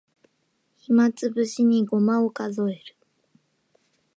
[0.79, 2.95] 暇つぶしにごまを数える